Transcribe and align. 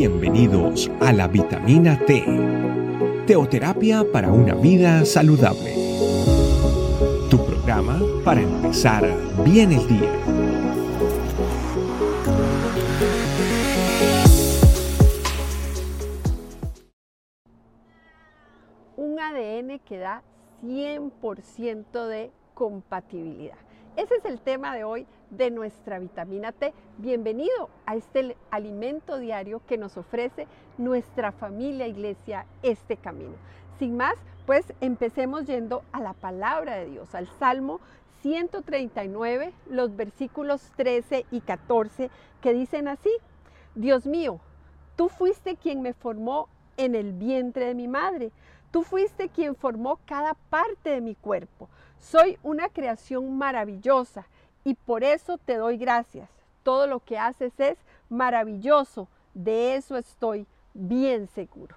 Bienvenidos 0.00 0.90
a 1.02 1.12
la 1.12 1.28
vitamina 1.28 1.98
T, 2.06 2.24
teoterapia 3.26 4.02
para 4.10 4.32
una 4.32 4.54
vida 4.54 5.04
saludable. 5.04 5.74
Tu 7.28 7.36
programa 7.44 8.00
para 8.24 8.40
empezar 8.40 9.04
bien 9.44 9.72
el 9.72 9.86
día. 9.86 10.10
Un 18.96 19.20
ADN 19.20 19.80
que 19.80 19.98
da 19.98 20.22
100% 20.64 22.06
de 22.06 22.30
compatibilidad. 22.54 23.58
Ese 23.96 24.14
es 24.14 24.24
el 24.24 24.40
tema 24.40 24.74
de 24.74 24.84
hoy 24.84 25.06
de 25.30 25.50
nuestra 25.50 25.98
vitamina 25.98 26.52
T. 26.52 26.72
Bienvenido 26.98 27.70
a 27.86 27.96
este 27.96 28.36
alimento 28.50 29.18
diario 29.18 29.62
que 29.66 29.78
nos 29.78 29.96
ofrece 29.96 30.46
nuestra 30.76 31.32
familia 31.32 31.86
iglesia 31.86 32.46
este 32.62 32.96
camino. 32.96 33.34
Sin 33.78 33.96
más, 33.96 34.14
pues 34.46 34.72
empecemos 34.80 35.46
yendo 35.46 35.82
a 35.92 36.00
la 36.00 36.12
palabra 36.12 36.76
de 36.76 36.86
Dios, 36.86 37.14
al 37.14 37.28
Salmo 37.38 37.80
139, 38.22 39.52
los 39.70 39.96
versículos 39.96 40.70
13 40.76 41.24
y 41.30 41.40
14 41.40 42.10
que 42.40 42.52
dicen 42.52 42.88
así, 42.88 43.10
Dios 43.74 44.06
mío, 44.06 44.40
tú 44.96 45.08
fuiste 45.08 45.56
quien 45.56 45.80
me 45.80 45.94
formó 45.94 46.48
en 46.76 46.94
el 46.94 47.12
vientre 47.12 47.66
de 47.66 47.74
mi 47.74 47.88
madre, 47.88 48.32
tú 48.70 48.82
fuiste 48.82 49.28
quien 49.28 49.54
formó 49.54 49.98
cada 50.06 50.34
parte 50.34 50.90
de 50.90 51.00
mi 51.00 51.14
cuerpo. 51.14 51.68
Soy 51.98 52.38
una 52.42 52.68
creación 52.68 53.36
maravillosa 53.36 54.26
y 54.64 54.74
por 54.74 55.04
eso 55.04 55.38
te 55.38 55.56
doy 55.56 55.76
gracias. 55.76 56.28
Todo 56.62 56.86
lo 56.86 57.00
que 57.00 57.18
haces 57.18 57.52
es 57.58 57.78
maravilloso, 58.08 59.08
de 59.34 59.76
eso 59.76 59.96
estoy 59.96 60.46
bien 60.74 61.28
seguro. 61.28 61.76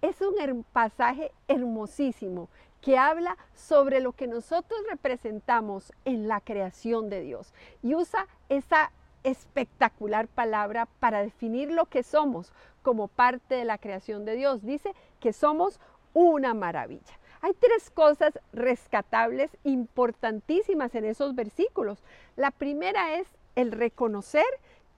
Es 0.00 0.20
un 0.20 0.64
pasaje 0.72 1.32
hermosísimo 1.48 2.48
que 2.80 2.98
habla 2.98 3.36
sobre 3.54 4.00
lo 4.00 4.12
que 4.12 4.26
nosotros 4.26 4.80
representamos 4.90 5.92
en 6.04 6.26
la 6.26 6.40
creación 6.40 7.08
de 7.08 7.20
Dios 7.20 7.54
y 7.82 7.94
usa 7.94 8.26
esa 8.48 8.90
espectacular 9.22 10.26
palabra 10.26 10.88
para 10.98 11.22
definir 11.22 11.70
lo 11.70 11.86
que 11.86 12.02
somos 12.02 12.52
como 12.82 13.06
parte 13.06 13.54
de 13.54 13.64
la 13.64 13.78
creación 13.78 14.24
de 14.24 14.34
Dios. 14.34 14.64
Dice 14.64 14.94
que 15.20 15.32
somos 15.32 15.80
una 16.12 16.54
maravilla. 16.54 17.18
Hay 17.42 17.54
tres 17.54 17.90
cosas 17.90 18.38
rescatables 18.52 19.50
importantísimas 19.64 20.94
en 20.94 21.04
esos 21.04 21.34
versículos. 21.34 21.98
La 22.36 22.52
primera 22.52 23.16
es 23.16 23.26
el 23.56 23.72
reconocer 23.72 24.46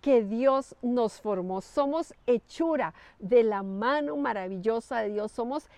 que 0.03 0.23
Dios 0.23 0.77
nos 0.83 1.23
formó. 1.23 1.63
Somos 1.63 2.13
hechura 2.27 2.93
de 3.19 3.45
la 3.45 3.63
mano 3.63 4.17
maravillosa 4.19 5.01
de 5.01 5.09
Dios. 5.09 5.33
Somos 5.33 5.71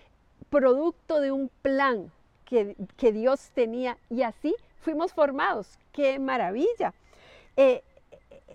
producto 0.49 1.21
de 1.21 1.31
un 1.31 1.49
plan 1.61 2.11
que, 2.43 2.75
Dios 3.13 3.49
tenía 3.53 3.97
y 4.09 4.23
así 4.23 4.53
fuimos 4.81 5.13
formados. 5.13 5.79
¡Qué 5.93 6.19
maravilla! 6.19 6.93
Eh, 7.55 7.81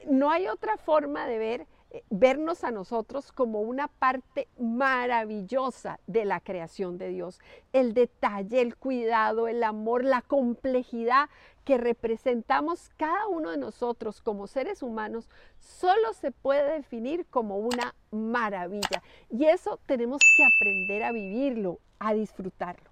no 0.06 0.30
hay 0.30 0.48
otra 0.48 0.76
forma 0.76 1.26
de 1.26 1.38
ver 1.38 1.66
vernos 2.10 2.64
a 2.64 2.70
nosotros 2.70 3.32
como 3.32 3.60
una 3.60 3.88
parte 3.88 4.48
maravillosa 4.58 6.00
de 6.06 6.24
la 6.24 6.40
creación 6.40 6.98
de 6.98 7.08
Dios. 7.08 7.40
El 7.72 7.94
detalle, 7.94 8.60
el 8.60 8.76
cuidado, 8.76 9.48
el 9.48 9.62
amor, 9.62 10.04
la 10.04 10.22
complejidad 10.22 11.28
que 11.64 11.78
representamos 11.78 12.90
cada 12.96 13.28
uno 13.28 13.50
de 13.50 13.56
nosotros 13.56 14.20
como 14.20 14.46
seres 14.46 14.82
humanos 14.82 15.28
solo 15.60 16.12
se 16.12 16.32
puede 16.32 16.72
definir 16.72 17.26
como 17.26 17.58
una 17.58 17.94
maravilla. 18.10 19.02
Y 19.30 19.44
eso 19.44 19.78
tenemos 19.86 20.20
que 20.36 20.44
aprender 20.44 21.04
a 21.04 21.12
vivirlo, 21.12 21.78
a 21.98 22.14
disfrutarlo. 22.14 22.91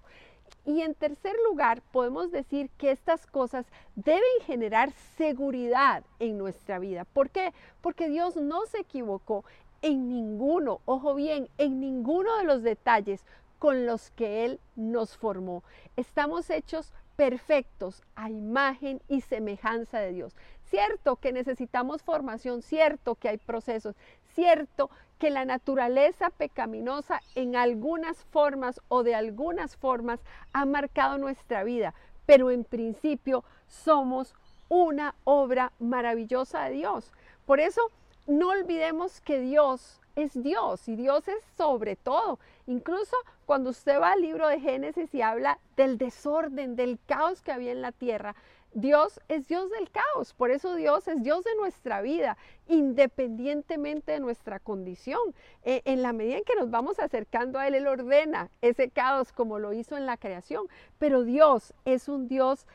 Y 0.65 0.81
en 0.81 0.93
tercer 0.93 1.35
lugar, 1.49 1.81
podemos 1.91 2.31
decir 2.31 2.69
que 2.77 2.91
estas 2.91 3.25
cosas 3.25 3.65
deben 3.95 4.21
generar 4.45 4.91
seguridad 5.17 6.03
en 6.19 6.37
nuestra 6.37 6.77
vida. 6.77 7.05
¿Por 7.05 7.29
qué? 7.31 7.53
Porque 7.81 8.09
Dios 8.09 8.35
no 8.35 8.65
se 8.67 8.79
equivocó 8.79 9.43
en 9.81 10.07
ninguno, 10.07 10.81
ojo 10.85 11.15
bien, 11.15 11.49
en 11.57 11.79
ninguno 11.79 12.37
de 12.37 12.43
los 12.43 12.61
detalles 12.61 13.25
con 13.57 13.85
los 13.85 14.11
que 14.11 14.45
Él 14.45 14.59
nos 14.75 15.17
formó. 15.17 15.63
Estamos 15.95 16.49
hechos 16.49 16.93
perfectos 17.15 18.03
a 18.15 18.29
imagen 18.29 19.01
y 19.07 19.21
semejanza 19.21 19.99
de 19.99 20.11
Dios. 20.13 20.35
Cierto 20.71 21.17
que 21.17 21.33
necesitamos 21.33 22.01
formación, 22.01 22.61
cierto 22.61 23.15
que 23.15 23.27
hay 23.27 23.37
procesos, 23.37 23.93
cierto 24.33 24.89
que 25.19 25.29
la 25.29 25.43
naturaleza 25.43 26.29
pecaminosa 26.29 27.19
en 27.35 27.57
algunas 27.57 28.23
formas 28.31 28.79
o 28.87 29.03
de 29.03 29.13
algunas 29.13 29.75
formas 29.75 30.21
ha 30.53 30.63
marcado 30.63 31.17
nuestra 31.17 31.65
vida, 31.65 31.93
pero 32.25 32.51
en 32.51 32.63
principio 32.63 33.43
somos 33.67 34.33
una 34.69 35.13
obra 35.25 35.73
maravillosa 35.77 36.63
de 36.63 36.75
Dios. 36.75 37.11
Por 37.45 37.59
eso 37.59 37.81
no 38.25 38.47
olvidemos 38.47 39.19
que 39.19 39.41
Dios 39.41 39.99
es 40.15 40.41
Dios 40.41 40.87
y 40.87 40.95
Dios 40.95 41.27
es 41.27 41.43
sobre 41.57 41.97
todo. 41.97 42.39
Incluso 42.65 43.17
cuando 43.45 43.71
usted 43.71 43.99
va 43.99 44.13
al 44.13 44.21
libro 44.21 44.47
de 44.47 44.61
Génesis 44.61 45.13
y 45.13 45.21
habla 45.21 45.59
del 45.75 45.97
desorden, 45.97 46.77
del 46.77 46.97
caos 47.05 47.41
que 47.41 47.51
había 47.51 47.73
en 47.73 47.81
la 47.81 47.91
tierra, 47.91 48.35
Dios 48.73 49.19
es 49.27 49.47
Dios 49.47 49.69
del 49.69 49.89
caos, 49.91 50.33
por 50.33 50.51
eso 50.51 50.75
Dios 50.75 51.07
es 51.07 51.21
Dios 51.23 51.43
de 51.43 51.55
nuestra 51.55 52.01
vida, 52.01 52.37
independientemente 52.67 54.13
de 54.13 54.19
nuestra 54.19 54.59
condición. 54.59 55.19
Eh, 55.63 55.81
en 55.85 56.01
la 56.01 56.13
medida 56.13 56.37
en 56.37 56.43
que 56.43 56.55
nos 56.55 56.69
vamos 56.69 56.99
acercando 56.99 57.59
a 57.59 57.67
Él, 57.67 57.75
Él 57.75 57.87
ordena 57.87 58.49
ese 58.61 58.89
caos 58.89 59.33
como 59.33 59.59
lo 59.59 59.73
hizo 59.73 59.97
en 59.97 60.05
la 60.05 60.17
creación, 60.17 60.67
pero 60.97 61.23
Dios 61.23 61.73
es 61.85 62.07
un 62.07 62.27
Dios 62.27 62.65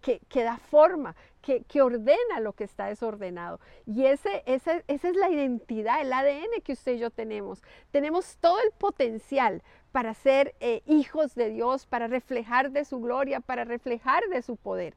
que 0.00 0.44
da 0.44 0.58
forma, 0.58 1.14
que, 1.40 1.82
ordena 1.82 2.40
lo 2.40 2.52
que 2.52 2.64
está 2.64 2.86
desordenado. 2.86 3.60
Y 3.86 4.06
ese, 4.06 4.42
esa 4.46 4.82
es 4.86 5.16
la 5.16 5.30
identidad, 5.30 6.00
el 6.00 6.12
ADN 6.12 6.60
que 6.62 6.72
usted 6.72 6.94
y 6.94 6.98
yo 6.98 7.10
tenemos. 7.10 7.62
Tenemos 7.90 8.36
todo 8.38 8.58
el 8.60 8.70
potencial 8.72 9.62
para 9.92 10.14
ser 10.14 10.54
eh, 10.60 10.82
hijos 10.86 11.34
de 11.34 11.50
Dios, 11.50 11.86
para 11.86 12.06
reflejar 12.06 12.70
de 12.70 12.84
su 12.84 13.00
gloria, 13.00 13.40
para 13.40 13.64
reflejar 13.64 14.22
de 14.28 14.42
su 14.42 14.56
poder. 14.56 14.94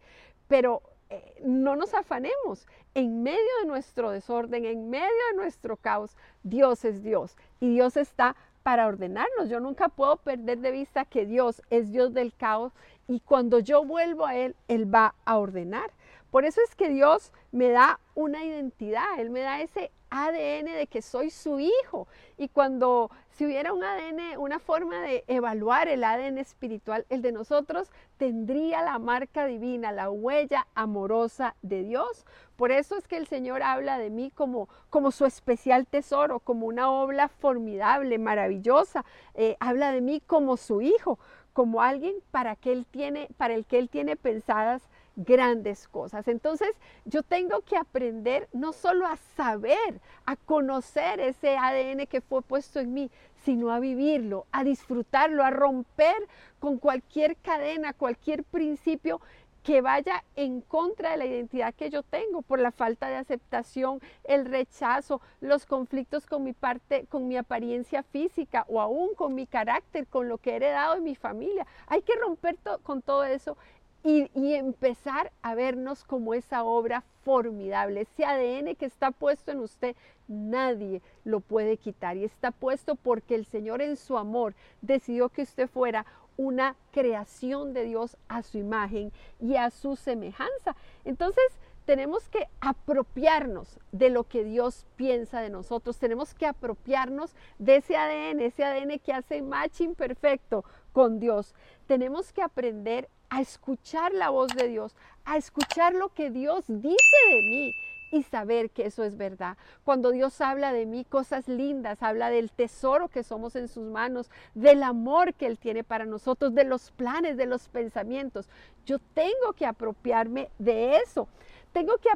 Pero 0.48 0.81
eh, 1.09 1.42
no 1.44 1.76
nos 1.76 1.94
afanemos. 1.94 2.68
En 2.96 3.24
medio 3.24 3.40
de 3.62 3.68
nuestro 3.68 4.12
desorden, 4.12 4.66
en 4.66 4.90
medio 4.90 5.08
de 5.31 5.38
nuestro 5.38 5.78
caos, 5.78 6.16
Dios 6.44 6.86
es 6.86 7.04
Dios 7.04 7.38
y 7.59 7.74
Dios 7.74 7.98
está 7.98 8.36
para 8.64 8.88
ordenarnos. 8.88 9.50
Yo 9.50 9.59
nunca 9.59 9.90
puedo 9.90 10.18
perder 10.18 10.59
de 10.59 10.72
vista 10.72 11.06
que 11.06 11.26
Dios 11.26 11.62
es 11.70 11.92
Dios 11.92 12.14
del 12.14 12.34
caos 12.34 12.74
y 13.08 13.20
cuando 13.20 13.59
yo 13.59 13.84
vuelvo 13.84 14.26
a 14.26 14.36
Él, 14.36 14.56
Él 14.68 14.94
va 14.94 15.16
a 15.26 15.38
ordenar. 15.38 15.92
Por 16.31 16.46
eso 16.46 16.62
es 16.68 16.75
que 16.75 16.90
Dios 16.90 17.31
me 17.52 17.70
da 17.70 18.00
una 18.16 18.44
identidad, 18.44 19.20
Él 19.20 19.30
me 19.30 19.42
da 19.42 19.62
ese 19.62 19.92
ADN 20.10 20.66
de 20.66 20.88
que 20.90 21.02
soy 21.02 21.30
su 21.30 21.60
hijo. 21.60 22.08
Y 22.38 22.48
cuando 22.48 23.12
si 23.31 23.46
hubiera 23.46 23.74
un 23.74 23.84
ADN, 23.84 24.38
una 24.38 24.60
forma 24.60 25.02
de 25.02 25.24
evaluar 25.28 25.88
el 25.88 26.04
ADN 26.04 26.38
espiritual, 26.38 27.06
el 27.10 27.22
de 27.22 27.31
nosotros 27.31 27.92
tendría 28.23 28.81
la 28.84 29.00
marca 29.00 29.45
divina, 29.45 29.91
la 29.91 30.09
huella 30.09 30.66
amorosa 30.75 31.57
de 31.61 31.84
Dios. 31.84 32.25
Por 32.56 32.72
eso 32.72 32.95
es 32.95 33.06
que 33.06 33.17
el 33.17 33.28
Señor 33.28 33.61
habla 33.61 33.97
de 33.97 34.09
mí 34.09 34.31
como, 34.34 34.69
como 34.89 35.11
su 35.11 35.25
especial 35.25 35.85
tesoro, 35.88 36.39
como 36.39 36.66
una 36.67 36.89
obra 36.89 37.28
formidable, 37.28 38.17
maravillosa. 38.19 39.03
Eh, 39.33 39.57
habla 39.59 39.91
de 39.91 40.00
mí 40.00 40.22
como 40.25 40.56
su 40.56 40.81
hijo, 40.81 41.19
como 41.51 41.81
alguien 41.81 42.16
para, 42.31 42.56
que 42.56 42.72
él 42.72 42.85
tiene, 42.89 43.28
para 43.35 43.56
el 43.56 43.66
que 43.66 43.78
Él 43.78 43.89
tiene 43.89 44.16
pensadas 44.16 44.81
grandes 45.16 45.88
cosas. 45.88 46.28
Entonces 46.28 46.69
yo 47.06 47.24
tengo 47.24 47.62
que 47.62 47.78
aprender 47.78 48.47
no 48.53 48.74
solo 48.74 49.06
a 49.06 49.18
saber, 49.35 50.01
a 50.25 50.36
conocer 50.36 51.19
ese 51.19 51.57
ADN 51.57 52.07
que 52.07 52.21
fue 52.21 52.42
puesto 52.42 52.80
en 52.80 52.94
mí, 52.94 53.12
sino 53.44 53.71
a 53.71 53.80
vivirlo, 53.80 54.45
a 54.51 54.63
disfrutarlo, 54.63 55.44
a 55.44 55.51
romper 55.51 56.15
con 56.60 56.77
cualquier 56.77 57.36
cadena, 57.38 57.94
cualquier 57.94 58.44
principio 58.44 59.21
que 59.63 59.81
vaya 59.81 60.24
en 60.36 60.60
contra 60.60 61.12
de 61.12 61.18
la 61.18 61.25
identidad 61.25 61.74
que 61.74 61.89
yo 61.89 62.04
tengo 62.04 62.42
por 62.42 62.60
la 62.60 62.71
falta 62.71 63.07
de 63.07 63.15
aceptación, 63.15 64.01
el 64.25 64.45
rechazo, 64.45 65.21
los 65.39 65.65
conflictos 65.65 66.25
con 66.25 66.44
mi 66.44 66.51
parte, 66.51 67.06
con 67.07 67.30
mi 67.30 67.38
apariencia 67.38 68.04
física 68.04 68.65
o 68.68 68.81
aún 68.81 69.15
con 69.15 69.33
mi 69.36 69.48
carácter, 69.48 70.06
con 70.07 70.27
lo 70.27 70.38
que 70.38 70.51
he 70.51 70.56
heredado 70.57 70.95
de 70.95 71.01
mi 71.01 71.15
familia. 71.15 71.65
Hay 71.88 72.01
que 72.01 72.15
romper 72.18 72.57
con 72.83 73.01
todo 73.01 73.24
eso 73.24 73.57
y, 74.03 74.29
empezar 74.55 75.31
a 75.41 75.55
vernos 75.55 76.03
como 76.03 76.33
esa 76.33 76.63
obra 76.63 77.03
formidable, 77.23 78.01
ese 78.01 78.25
ADN 78.25 78.75
que 78.75 78.85
está 78.85 79.11
puesto 79.11 79.51
en 79.51 79.59
usted, 79.59 79.95
nadie 80.27 81.01
lo 81.23 81.39
puede 81.39 81.77
quitar 81.77 82.17
y 82.17 82.25
está 82.25 82.51
puesto 82.51 82.95
porque 82.95 83.35
el 83.35 83.45
Señor 83.45 83.81
en 83.81 83.95
su 83.95 84.17
amor 84.17 84.55
decidió 84.81 85.29
que 85.29 85.44
usted 85.44 85.69
fuera 85.69 86.05
una 86.35 86.75
creación 86.91 87.73
de 87.73 87.85
Dios 87.85 88.17
a 88.27 88.41
su 88.41 88.57
imagen 88.57 89.11
y 89.39 89.55
a 89.55 89.69
su 89.69 89.95
semejanza. 89.95 90.75
Entonces, 91.05 91.45
tenemos 91.85 92.27
que 92.29 92.47
apropiarnos 92.61 93.79
de 93.91 94.09
lo 94.09 94.23
que 94.23 94.44
Dios 94.44 94.85
piensa 94.95 95.41
de 95.41 95.50
nosotros, 95.50 95.97
tenemos 95.97 96.33
que 96.33 96.45
apropiarnos 96.45 97.35
de 97.59 97.77
ese 97.77 97.97
ADN, 97.97 98.39
ese 98.41 98.63
ADN 98.63 99.00
que 99.00 99.13
hace 99.13 99.41
matching 99.41 99.95
perfecto 99.95 100.63
con 100.91 101.19
Dios. 101.19 101.53
Tenemos 101.88 102.31
que 102.31 102.41
aprender 102.41 103.09
a 103.33 103.41
escuchar 103.41 104.13
la 104.13 104.30
voz 104.30 104.50
de 104.56 104.68
Dios, 104.68 104.95
a 105.25 105.38
escuchar 105.38 105.95
lo 105.95 106.09
que 106.09 106.30
Dios 106.30 106.65
dice 106.68 107.18
de 107.30 107.41
mí 107.41 107.74
y 108.12 108.21
saber 108.21 108.69
que 108.69 108.85
eso 108.85 109.03
es 109.03 109.18
verdad. 109.18 109.57
Cuando 109.83 110.12
Dios 110.12 110.39
habla 110.39 110.71
de 110.71 110.85
mí 110.85 111.03
cosas 111.03 111.47
lindas, 111.47 112.03
habla 112.03 112.30
del 112.30 112.51
tesoro 112.51 113.07
que 113.07 113.24
somos 113.24 113.56
en 113.56 113.69
sus 113.69 113.85
manos, 113.85 114.30
del 114.53 114.83
amor 114.83 115.33
que 115.33 115.47
Él 115.47 115.57
tiene 115.57 115.83
para 115.83 116.06
nosotros, 116.06 116.53
de 116.53 116.63
los 116.63 116.91
planes, 116.91 117.35
de 117.35 117.47
los 117.47 117.69
pensamientos. 117.69 118.47
Yo 118.85 119.00
tengo 119.00 119.53
que 119.57 119.65
apropiarme 119.65 120.51
de 120.59 120.97
eso. 120.97 121.27
Tengo 121.71 121.97
que 121.97 122.09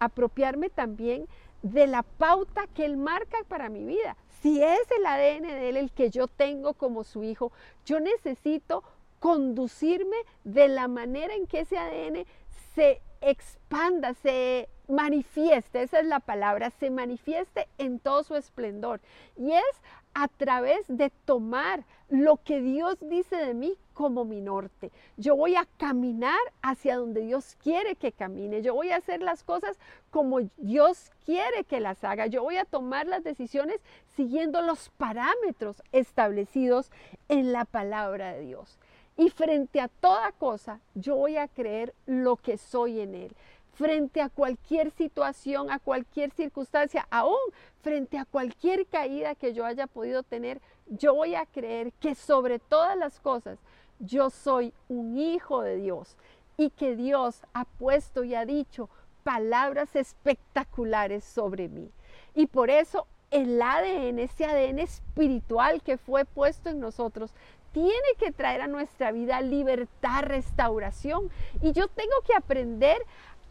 apropiarme 0.00 0.70
también 0.70 1.28
de 1.62 1.86
la 1.86 2.02
pauta 2.02 2.66
que 2.66 2.84
Él 2.84 2.96
marca 2.96 3.38
para 3.46 3.68
mi 3.68 3.84
vida. 3.84 4.16
Si 4.42 4.60
es 4.60 4.90
el 4.98 5.06
ADN 5.06 5.42
de 5.42 5.68
Él 5.68 5.76
el 5.76 5.92
que 5.92 6.10
yo 6.10 6.26
tengo 6.26 6.74
como 6.74 7.04
su 7.04 7.22
hijo, 7.22 7.52
yo 7.84 8.00
necesito 8.00 8.82
conducirme 9.24 10.18
de 10.44 10.68
la 10.68 10.86
manera 10.86 11.34
en 11.34 11.46
que 11.46 11.60
ese 11.60 11.78
ADN 11.78 12.26
se 12.74 13.00
expanda, 13.22 14.12
se 14.12 14.68
manifieste, 14.86 15.82
esa 15.82 16.00
es 16.00 16.04
la 16.04 16.20
palabra, 16.20 16.68
se 16.68 16.90
manifieste 16.90 17.66
en 17.78 18.00
todo 18.00 18.22
su 18.22 18.36
esplendor. 18.36 19.00
Y 19.34 19.52
es 19.52 19.82
a 20.12 20.28
través 20.28 20.84
de 20.88 21.08
tomar 21.24 21.86
lo 22.10 22.36
que 22.36 22.60
Dios 22.60 22.98
dice 23.00 23.36
de 23.36 23.54
mí 23.54 23.78
como 23.94 24.26
mi 24.26 24.42
norte. 24.42 24.92
Yo 25.16 25.36
voy 25.36 25.56
a 25.56 25.66
caminar 25.78 26.38
hacia 26.60 26.96
donde 26.96 27.22
Dios 27.22 27.56
quiere 27.62 27.96
que 27.96 28.12
camine. 28.12 28.60
Yo 28.60 28.74
voy 28.74 28.90
a 28.90 28.96
hacer 28.96 29.22
las 29.22 29.42
cosas 29.42 29.78
como 30.10 30.40
Dios 30.58 31.10
quiere 31.24 31.64
que 31.64 31.80
las 31.80 32.04
haga. 32.04 32.26
Yo 32.26 32.42
voy 32.42 32.58
a 32.58 32.66
tomar 32.66 33.06
las 33.06 33.24
decisiones 33.24 33.80
siguiendo 34.16 34.60
los 34.60 34.90
parámetros 34.90 35.82
establecidos 35.92 36.90
en 37.28 37.52
la 37.52 37.64
palabra 37.64 38.34
de 38.34 38.40
Dios. 38.40 38.78
Y 39.16 39.30
frente 39.30 39.80
a 39.80 39.88
toda 39.88 40.32
cosa, 40.32 40.80
yo 40.94 41.16
voy 41.16 41.36
a 41.36 41.48
creer 41.48 41.94
lo 42.06 42.36
que 42.36 42.58
soy 42.58 43.00
en 43.00 43.14
Él. 43.14 43.36
Frente 43.74 44.20
a 44.20 44.28
cualquier 44.28 44.90
situación, 44.90 45.70
a 45.70 45.78
cualquier 45.78 46.30
circunstancia, 46.32 47.06
aún 47.10 47.38
frente 47.82 48.18
a 48.18 48.24
cualquier 48.24 48.86
caída 48.86 49.34
que 49.34 49.52
yo 49.52 49.64
haya 49.64 49.86
podido 49.86 50.22
tener, 50.22 50.60
yo 50.86 51.14
voy 51.14 51.34
a 51.34 51.46
creer 51.46 51.92
que 51.94 52.14
sobre 52.14 52.58
todas 52.58 52.96
las 52.96 53.20
cosas 53.20 53.58
yo 53.98 54.30
soy 54.30 54.72
un 54.88 55.16
hijo 55.16 55.62
de 55.62 55.76
Dios 55.76 56.16
y 56.56 56.70
que 56.70 56.96
Dios 56.96 57.42
ha 57.52 57.64
puesto 57.64 58.24
y 58.24 58.34
ha 58.34 58.44
dicho 58.44 58.88
palabras 59.22 59.96
espectaculares 59.96 61.24
sobre 61.24 61.68
mí. 61.68 61.90
Y 62.34 62.46
por 62.46 62.70
eso 62.70 63.06
el 63.30 63.60
ADN, 63.60 64.18
ese 64.18 64.44
ADN 64.44 64.78
espiritual 64.78 65.82
que 65.82 65.98
fue 65.98 66.24
puesto 66.24 66.68
en 66.68 66.80
nosotros, 66.80 67.32
tiene 67.74 68.14
que 68.18 68.30
traer 68.30 68.62
a 68.62 68.68
nuestra 68.68 69.12
vida 69.12 69.42
libertad, 69.42 70.22
restauración. 70.22 71.28
Y 71.60 71.72
yo 71.72 71.88
tengo 71.88 72.14
que 72.24 72.34
aprender 72.34 73.04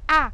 a, 0.08 0.32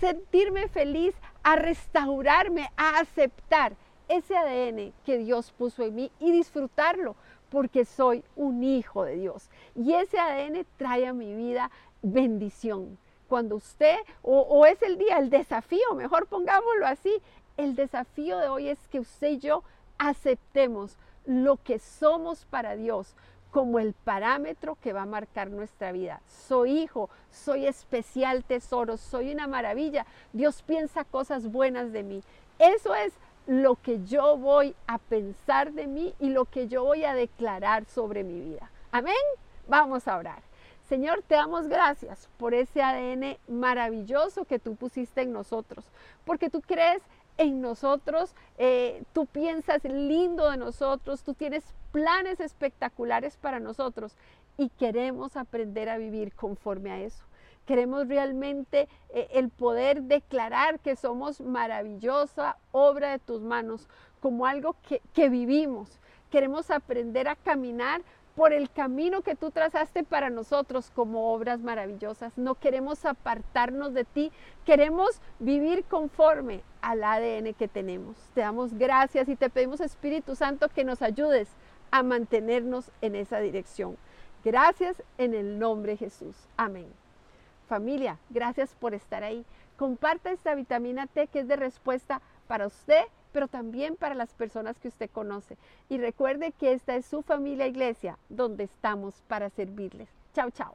sentirme 0.00 0.66
feliz, 0.68 1.14
a 1.44 1.54
restaurarme, 1.54 2.68
a 2.76 2.98
aceptar 2.98 3.76
ese 4.08 4.36
ADN 4.36 4.92
que 5.04 5.18
Dios 5.18 5.52
puso 5.52 5.84
en 5.84 5.94
mí 5.94 6.12
y 6.18 6.32
disfrutarlo 6.32 7.14
porque 7.48 7.84
soy 7.84 8.24
un 8.34 8.64
hijo 8.64 9.04
de 9.04 9.14
Dios. 9.14 9.48
Y 9.76 9.94
ese 9.94 10.18
ADN 10.18 10.66
trae 10.76 11.06
a 11.06 11.12
mi 11.12 11.32
vida 11.34 11.70
bendición. 12.02 12.98
Cuando 13.28 13.54
usted, 13.54 13.96
o, 14.22 14.40
o, 14.40 14.66
es 14.66 14.82
el 14.82 14.98
día, 14.98 15.18
el 15.18 15.30
desafío, 15.30 15.94
mejor 15.94 16.26
pongámoslo 16.26 16.86
así, 16.86 17.22
el 17.56 17.76
desafío 17.76 18.38
de 18.38 18.48
hoy 18.48 18.68
es 18.68 18.88
que 18.88 19.00
usted 19.00 19.30
y 19.30 19.38
yo 19.38 19.62
aceptemos 19.98 20.96
lo 21.26 21.56
que 21.56 21.78
somos 21.78 22.44
para 22.46 22.76
Dios 22.76 23.14
como 23.50 23.78
el 23.78 23.94
parámetro 23.94 24.76
que 24.82 24.92
va 24.92 25.02
a 25.02 25.06
marcar 25.06 25.50
nuestra 25.50 25.92
vida. 25.92 26.20
Soy 26.26 26.78
hijo, 26.78 27.08
soy 27.30 27.66
especial 27.66 28.44
tesoro, 28.44 28.96
soy 28.96 29.32
una 29.32 29.46
maravilla. 29.46 30.04
Dios 30.32 30.62
piensa 30.62 31.04
cosas 31.04 31.50
buenas 31.50 31.92
de 31.92 32.02
mí. 32.02 32.22
Eso 32.58 32.94
es 32.94 33.14
lo 33.46 33.76
que 33.76 34.04
yo 34.04 34.36
voy 34.36 34.74
a 34.86 34.98
pensar 34.98 35.72
de 35.72 35.86
mí 35.86 36.14
y 36.18 36.30
lo 36.30 36.44
que 36.44 36.68
yo 36.68 36.84
voy 36.84 37.04
a 37.04 37.14
declarar 37.14 37.84
sobre 37.86 38.24
mi 38.24 38.40
vida. 38.40 38.70
Amén. 38.90 39.14
Vamos 39.68 40.06
a 40.06 40.16
orar. 40.16 40.42
Señor, 40.88 41.24
te 41.26 41.34
damos 41.34 41.66
gracias 41.66 42.28
por 42.36 42.54
ese 42.54 42.80
ADN 42.80 43.38
maravilloso 43.48 44.44
que 44.44 44.60
tú 44.60 44.76
pusiste 44.76 45.22
en 45.22 45.32
nosotros, 45.32 45.84
porque 46.24 46.48
tú 46.48 46.60
crees 46.60 47.02
en 47.38 47.60
nosotros, 47.60 48.34
eh, 48.58 49.02
tú 49.12 49.26
piensas 49.26 49.84
lindo 49.84 50.50
de 50.50 50.56
nosotros, 50.56 51.22
tú 51.22 51.34
tienes 51.34 51.64
planes 51.92 52.40
espectaculares 52.40 53.36
para 53.36 53.60
nosotros 53.60 54.16
y 54.56 54.70
queremos 54.70 55.36
aprender 55.36 55.88
a 55.88 55.98
vivir 55.98 56.34
conforme 56.34 56.90
a 56.90 57.00
eso. 57.00 57.24
Queremos 57.66 58.08
realmente 58.08 58.88
eh, 59.10 59.28
el 59.32 59.50
poder 59.50 60.02
declarar 60.02 60.78
que 60.80 60.96
somos 60.96 61.40
maravillosa 61.40 62.56
obra 62.72 63.10
de 63.10 63.18
tus 63.18 63.42
manos, 63.42 63.88
como 64.20 64.46
algo 64.46 64.76
que, 64.88 65.02
que 65.12 65.28
vivimos. 65.28 65.98
Queremos 66.30 66.70
aprender 66.70 67.28
a 67.28 67.36
caminar 67.36 68.02
por 68.36 68.52
el 68.52 68.70
camino 68.70 69.22
que 69.22 69.34
tú 69.34 69.50
trazaste 69.50 70.04
para 70.04 70.28
nosotros 70.28 70.92
como 70.94 71.32
obras 71.32 71.60
maravillosas. 71.60 72.36
No 72.36 72.54
queremos 72.54 73.04
apartarnos 73.06 73.94
de 73.94 74.04
ti, 74.04 74.30
queremos 74.66 75.22
vivir 75.38 75.84
conforme 75.84 76.62
al 76.82 77.02
ADN 77.02 77.54
que 77.54 77.66
tenemos. 77.66 78.14
Te 78.34 78.42
damos 78.42 78.74
gracias 78.74 79.28
y 79.30 79.36
te 79.36 79.48
pedimos 79.48 79.80
Espíritu 79.80 80.36
Santo 80.36 80.68
que 80.68 80.84
nos 80.84 81.00
ayudes 81.00 81.48
a 81.90 82.02
mantenernos 82.02 82.90
en 83.00 83.16
esa 83.16 83.40
dirección. 83.40 83.96
Gracias 84.44 85.02
en 85.16 85.34
el 85.34 85.58
nombre 85.58 85.92
de 85.92 85.98
Jesús. 85.98 86.36
Amén. 86.58 86.86
Familia, 87.68 88.18
gracias 88.28 88.74
por 88.74 88.92
estar 88.92 89.24
ahí. 89.24 89.46
Comparta 89.78 90.30
esta 90.30 90.54
vitamina 90.54 91.06
T 91.06 91.26
que 91.28 91.40
es 91.40 91.48
de 91.48 91.56
respuesta 91.56 92.20
para 92.46 92.66
usted 92.66 93.02
pero 93.36 93.48
también 93.48 93.96
para 93.96 94.14
las 94.14 94.32
personas 94.32 94.78
que 94.78 94.88
usted 94.88 95.10
conoce. 95.10 95.58
Y 95.90 95.98
recuerde 95.98 96.54
que 96.58 96.72
esta 96.72 96.96
es 96.96 97.04
su 97.04 97.20
familia 97.20 97.66
iglesia, 97.66 98.16
donde 98.30 98.64
estamos 98.64 99.12
para 99.28 99.50
servirles. 99.50 100.08
Chao, 100.34 100.50
chao. 100.50 100.74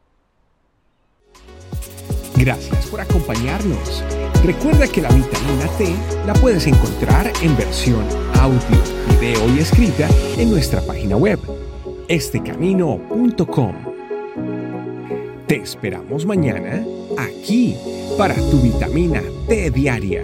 Gracias 2.36 2.86
por 2.86 3.02
acompañarnos. 3.02 4.04
Recuerda 4.46 4.88
que 4.88 5.02
la 5.02 5.10
vitamina 5.10 5.66
T 5.80 5.96
la 6.28 6.34
puedes 6.34 6.68
encontrar 6.68 7.34
en 7.42 7.58
versión 7.58 8.06
audio, 8.40 8.78
video 9.10 9.56
y 9.56 9.58
escrita 9.58 10.08
en 10.38 10.52
nuestra 10.52 10.82
página 10.82 11.18
web, 11.18 11.40
estecamino.com. 12.10 13.76
Te 15.48 15.56
esperamos 15.56 16.28
mañana 16.28 16.86
aquí 17.18 17.76
para 18.20 18.36
tu 18.36 18.62
vitamina 18.62 19.24
T 19.48 19.72
diaria. 19.72 20.24